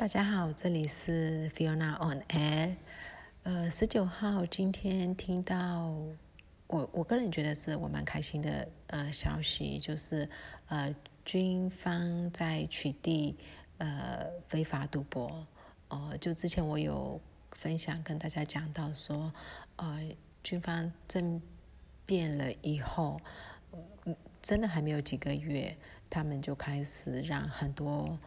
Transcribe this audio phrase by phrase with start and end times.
[0.00, 2.74] 大家好，这里是 Fiona on Air。
[3.42, 5.94] 呃，十九号今天听到
[6.68, 10.26] 我我个人觉得是我蛮开心的呃消息，就是
[10.68, 13.34] 呃军方在取缔
[13.76, 15.46] 呃非法赌博。
[15.88, 17.20] 呃，就之前我有
[17.52, 19.30] 分享跟大家讲到说，
[19.76, 20.00] 呃
[20.42, 21.42] 军方政
[22.06, 23.20] 变了以后，
[24.40, 25.76] 真的还没有几个月，
[26.08, 28.18] 他们就开始让很多。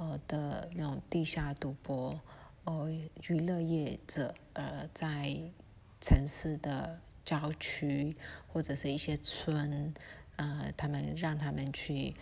[0.00, 2.18] 呃的那种地下赌博，
[2.64, 2.90] 呃
[3.28, 5.38] 娱乐业者，呃在
[6.00, 8.16] 城市的郊区
[8.48, 9.92] 或者是一些村，
[10.36, 12.14] 呃他们让他们去，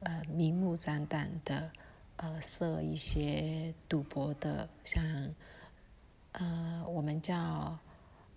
[0.00, 1.70] 呃明目张胆的，
[2.16, 5.04] 呃设一些赌博的，像，
[6.32, 7.36] 呃我们叫，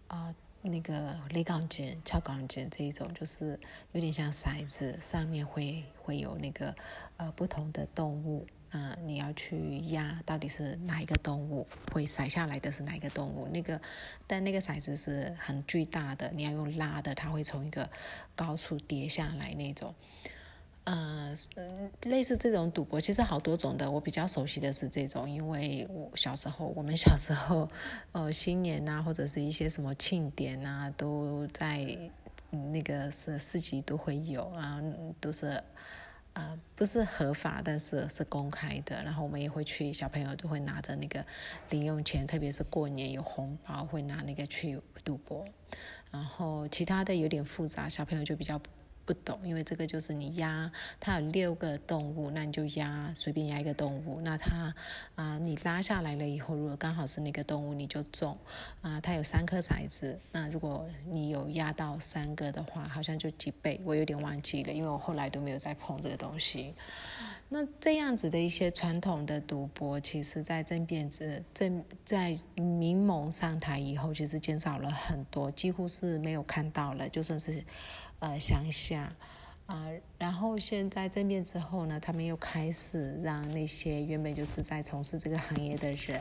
[0.10, 3.60] 啊那个雷港尖、敲港尖这一种，就是
[3.94, 6.76] 有点像骰子，上面会会有那个，
[7.18, 8.46] 呃不同的动物。
[8.72, 13.48] 嗯，你要去压到底是哪一个动物会骰下来的是哪一个动物？
[13.48, 13.82] 那个，
[14.28, 17.90] 但那个骰子是很巨大的，你要用拉的，它会从一个
[18.36, 19.96] 高处跌下来那种。
[20.90, 21.36] 呃，
[22.02, 27.70] 类似这种赌博其实好多种的，我比较熟悉的是这种，因为我小时候，我们小时候，
[28.12, 31.96] 呃，新年呐，或者是一些什么庆典呐，都在
[32.72, 34.82] 那个是市集都会有啊，
[35.22, 35.64] 都是。
[36.34, 39.04] 呃，不是合法，但是是公开的。
[39.04, 41.26] 然后我们也会去，小朋友都会拿着那个
[41.70, 45.46] 零用钱，特别是过年有红包，会拿那个去赌博。
[46.12, 48.60] 然后其他的有点复杂，小朋友就比较。
[49.10, 54.72] 不懂，因为这个就是你压，它有六个动物，那你就压随便压一个动物，那它
[55.16, 58.38] 啊，你拉下来了以后，如果刚好是那个动物，你就中
[58.82, 59.02] 啊。
[59.02, 66.76] 它有三颗骰子，那如果你有压到三个的话，好像就几倍，我有点忘记了，因为我后来都没有再碰这个东西。
[67.52, 77.64] 那这样子的一些传统的赌博，其实在政变之政在民盟上台以后，其实减少了很多，几乎是没有看到了，就算是。
[78.20, 79.16] 呃，乡下
[79.66, 79.88] 啊，
[80.18, 86.20] 然后现在政变之后呢，他们又开始让那些原本就是在从事这个行业的人，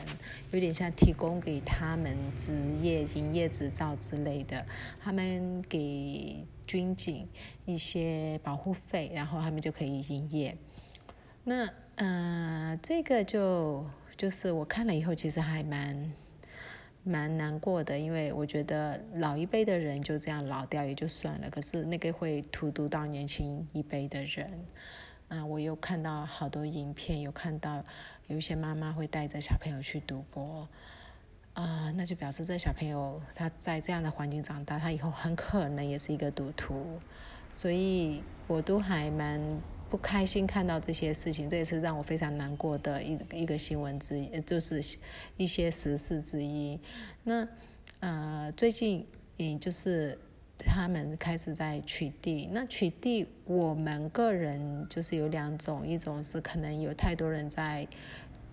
[0.51, 4.65] 有点像提供给他们职业营业执照之类的，
[5.01, 7.27] 他们给军警
[7.65, 10.55] 一些保护费，然后他们就可以营业。
[11.43, 13.85] 那呃，这个就
[14.15, 16.13] 就是我看了以后，其实还蛮。
[17.09, 24.47] 蛮难过的，因为我觉得老一辈的人就这样老掉也就算了，可是那个会荼毒到年轻一辈的人。
[25.27, 27.83] 啊，我又看到好多影片，有看到
[28.27, 30.67] 有一些妈妈会带着小朋友去赌博，
[31.53, 36.99] 啊，那就表示这小朋友他在这样的环境长大，他以后很可能也是一个赌徒，
[37.53, 39.41] 所以我都还蛮。
[39.89, 44.81] 不开心看到这些事情，这也是让我非常难过的一一个新闻之一，就是
[45.37, 46.79] 一些实事之一。
[47.23, 47.47] 那
[47.99, 49.05] 呃，最近
[49.37, 50.17] 也就是
[50.57, 57.87] 他们开始在取缔，那取缔我们个人就是有两种，一种是可能有太多人在。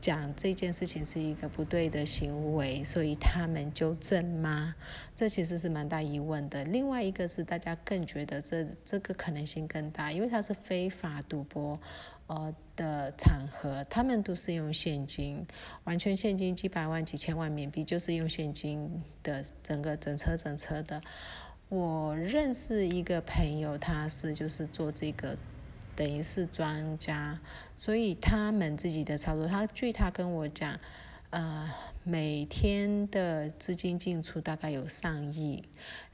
[0.06, 4.76] 讲这件事情是一个不对的行为，所以他们纠正吗？
[5.16, 6.64] 这其实是蛮大疑问的。
[6.66, 11.80] 另外一个是大家更觉得这这个可能性更大，因为它是非法赌博，
[12.28, 15.44] 呃的场合，他们都是用现金，
[15.82, 21.02] 完全现金，几百万、几千万缅币，就是用现金的整个整车整车的。
[21.68, 25.36] 我认识一个朋友，他是就是做这个。
[25.96, 27.40] 等于是专家，
[27.74, 30.78] 所以他们自己的操作，他据他跟我讲，
[31.30, 31.68] 呃，
[32.04, 35.64] 每天的资金进出大概有上亿，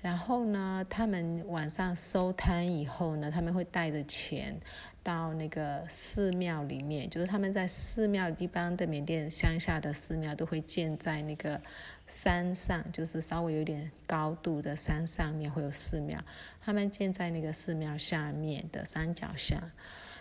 [0.00, 4.58] 然后呢，他们晚上收摊以后呢，他们会带着钱
[5.02, 11.60] 到那个寺庙里面，就是他们在寺庙一般的缅甸乡下的寺庙都会建在那个。
[12.04, 16.22] 山上就是稍微有点高度的山上面会有寺庙，
[16.60, 19.72] 他们建在那个寺庙下面的山脚下，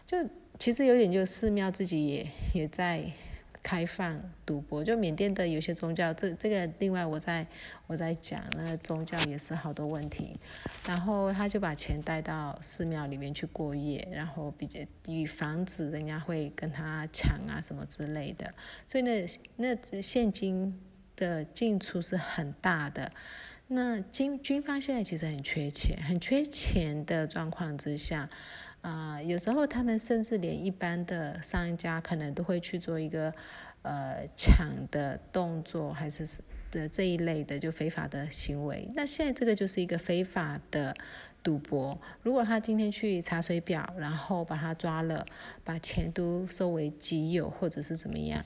[0.06, 0.18] 就
[0.58, 3.12] 其实有点就寺庙自己也也在
[3.64, 7.46] 开放赌博，就缅甸的有些宗教，这这个另外我在
[7.88, 10.40] 我在讲那宗教也是好多问题，
[10.86, 18.54] 然后他就把钱带到寺庙里面去过夜，然后比较以防止人家会跟他抢啊什么之类的，
[18.88, 19.26] 所以那
[19.58, 20.80] 那现金。
[21.18, 23.12] 的进出是很大的，
[23.68, 28.28] 那军军方现在其实很缺钱，很缺钱的状况之下，
[28.82, 33.32] 啊，有时候他们甚至连一般的商家可能都会去做一个
[33.84, 36.26] 呃抢的动作，还是
[36.72, 38.88] 的这一类的就非法的行为。
[38.96, 40.96] 那现在这个就是一个非法的
[41.44, 45.26] 赌博，如果他今天去查水表，然后把他抓了，
[45.64, 48.44] 把钱都收为己有，或者是怎么样？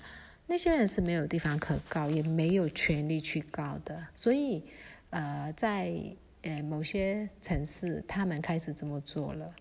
[0.47, 4.07] 那些人是没有地方可告，也没有权利去告的。
[4.13, 4.63] 所以，
[5.09, 5.93] 呃，在
[6.41, 9.53] 呃某些城市，他们开始这么做了。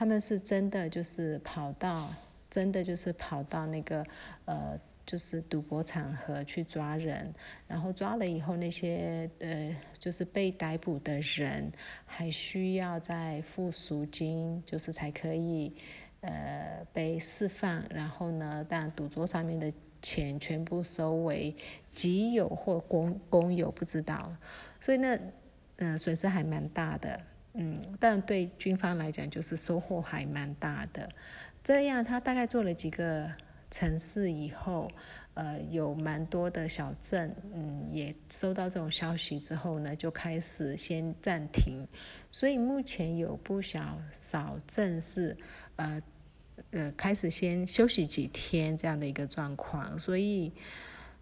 [0.00, 2.10] 他们是真的就是跑到，
[2.48, 4.02] 真的就是跑到那个
[4.46, 7.30] 呃，就是赌博场合去抓人，
[7.68, 11.70] 然后抓了以后，那些呃，就是被逮捕的人
[12.06, 15.76] 还需要再付赎金，就是才可以
[16.22, 17.84] 呃被释放。
[17.90, 19.70] 然后呢，但赌桌上面的。
[20.02, 21.54] 钱全部收为
[21.92, 24.34] 己有或公公有，不知道，
[24.80, 25.18] 所以那
[25.76, 27.20] 嗯损失还蛮大的，
[27.54, 31.08] 嗯，但对军方来讲就是收获还蛮大的。
[31.62, 33.30] 这样他大概做了几个
[33.70, 34.90] 城市以后，
[35.34, 41.86] 呃，有蛮多的小镇，嗯，也收到这种消息之后呢，就开始先暂停。
[42.30, 45.36] 所以目前有不少少镇是
[45.76, 46.00] 呃。
[46.72, 50.52] 呃，开始先休息几天这样的一个状况，所以，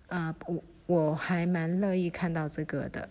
[0.09, 3.09] 呃，我我还蛮乐意看到这个的。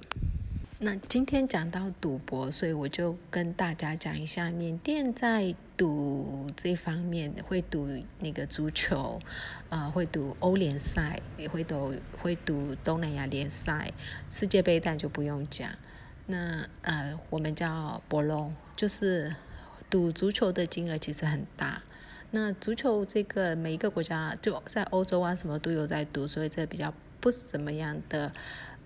[0.79, 7.89] 那今天讲到赌博，所以我就跟大家讲一下，缅甸在赌这方面会赌
[8.19, 9.19] 那个足球，
[9.69, 13.91] 啊，会赌欧联赛，也会赌会赌东南亚联赛，
[14.29, 15.67] 世界杯但就不用讲。
[16.27, 19.35] 那呃，我们叫博龙，就是
[19.89, 21.81] 赌足球的金额其实很大。
[22.29, 28.31] 那足球这个每一个国家就在欧洲啊，什么都有在赌，所以这比较不是怎么样的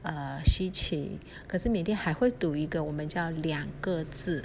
[0.03, 1.19] 呃稀奇。
[1.47, 4.43] 可是缅甸还会赌一个我们叫两个字，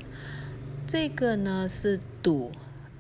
[0.87, 2.53] 这个呢是赌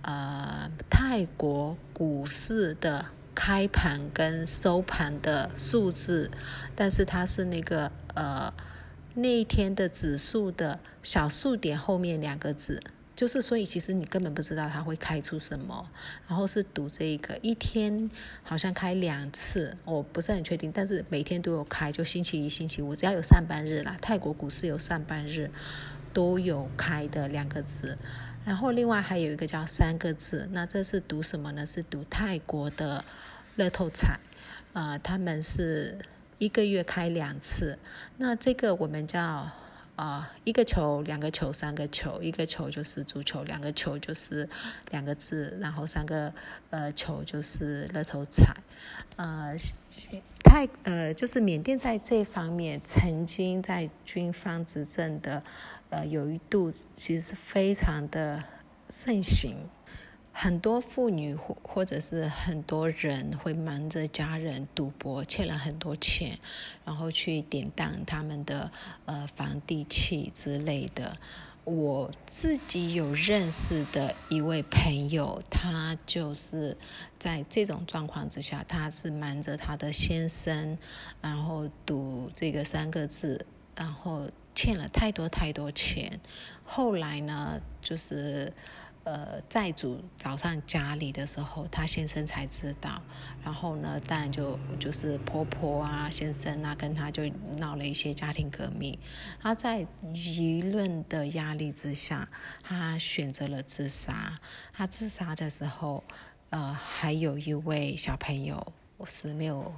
[0.02, 6.30] 呃泰国股市的开盘跟收盘的数字，
[6.74, 8.52] 但是它是那个呃
[9.14, 12.82] 那一天的指数的小数点后面两个字。
[13.16, 15.88] 就是，所以其实你根本不知道它会开出什么，
[16.28, 18.10] 然后是赌这个一天
[18.42, 25.50] 好像开两次，我不是很确定，但是每天都有开，就星期一、星期五，只要有上班日啦，泰国股市有上班日
[26.12, 27.96] 都有开的两个字，
[28.44, 31.64] 然后另外还有一个叫三个字，那这是赌什么呢？
[31.64, 33.02] 是赌泰国的
[33.54, 34.20] 乐透彩，
[34.74, 35.98] 呃，他们是
[36.36, 37.78] 一个月开两次，
[38.18, 39.50] 那这个我们叫。
[39.96, 44.46] 啊，一个球，两个球，三个球，一个球就是足球，两个球就是
[44.90, 46.30] 两个字，然后三个
[46.68, 48.54] 呃球就是乐头彩。
[49.16, 49.56] 呃，
[50.44, 55.42] 泰呃就是缅甸在这方面曾经在军方执政的
[55.88, 58.44] 呃有一度其实是非常的
[58.90, 59.56] 盛行。
[60.38, 66.38] 很多妇女或或者是很多人会瞒着家人赌博，欠了很多钱，
[66.84, 68.70] 然后去典当他们的
[69.06, 71.16] 呃房地契之类的。
[71.64, 76.76] 我自己有认识的一位朋友，他就是
[77.18, 80.76] 在这种状况之下，他是瞒着他的先生，
[81.22, 86.20] 然后赌这个三个字，然后欠了太多太多钱。
[86.62, 88.52] 后来呢，就是。
[89.06, 93.00] 呃，债主找上家里的时候，他先生才知道。
[93.44, 97.24] 然后呢，当然就就是婆婆啊、先生啊，跟他就
[97.56, 98.98] 闹了一些家庭革命。
[99.40, 102.28] 他在舆论的压力之下，
[102.64, 104.36] 他选择了自杀。
[104.72, 106.02] 他自杀的时候，
[106.50, 108.72] 呃，还有一位小朋友
[109.06, 109.72] 是没有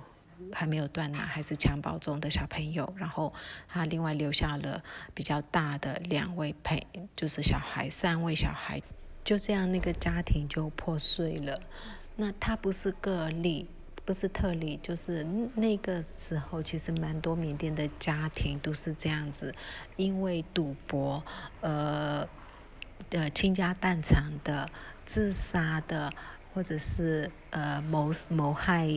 [0.50, 2.90] 还没有断奶，还是襁褓中的小朋友。
[2.96, 3.34] 然后
[3.68, 8.80] 他另外留下了比较大的两位陪，就是小孩，三位小孩。
[9.28, 11.60] 就这样，那个家庭就破碎了。
[12.16, 13.66] 那他不是个例，
[14.06, 15.22] 不是特例，就是
[15.54, 19.54] 那个时候，其实蛮多缅甸的家庭都是这样子，
[19.96, 21.22] 因为赌博，
[21.60, 22.26] 呃，
[23.10, 24.66] 的倾家荡产的，
[25.04, 26.10] 自杀的。
[26.58, 28.88] 或者是呃谋谋害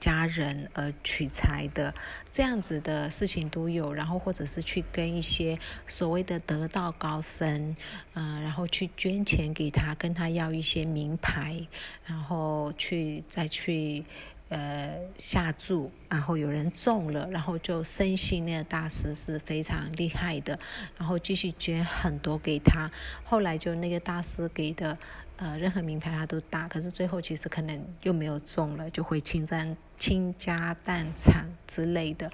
[0.00, 1.94] 家人而取财的
[2.32, 5.56] 这样子的事情都有，然后或者是去跟一些
[5.86, 7.76] 所谓的得道高僧，
[8.14, 11.64] 嗯，然后去捐钱给他，跟他要一些名牌，
[12.04, 14.04] 然后去再去
[14.48, 20.58] 呃下注，然后有人中了，然后就深信那个大师是非常厉害的，
[20.98, 22.90] 然后继续捐很多给他，
[23.22, 24.98] 后来就那个大师给的。
[25.36, 32.30] 呃，任何名牌他都打，可是最后其实可能又没有中了，就会倾家倾家荡产之类的。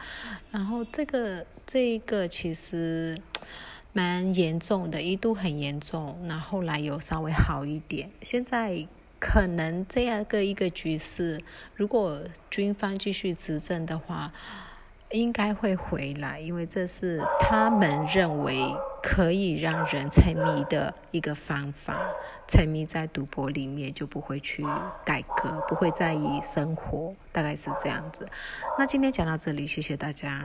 [0.50, 3.19] 然后这个这个其实
[3.95, 8.11] 蛮严重的，一度很严重，那后来有稍微好一点。
[8.21, 8.87] 现在
[9.19, 11.42] 可能这样个一个局势，
[11.75, 14.33] 如果军方继续执政的话，
[15.12, 21.99] 应该会回来，因为这是他们认为可以让人沉迷的一个方法。
[22.47, 24.64] 沉迷在赌博里面，就不会去
[25.05, 28.29] 改革，不会在意生活，大概是这样子。
[28.79, 30.45] 那今天讲到这里，谢谢大家。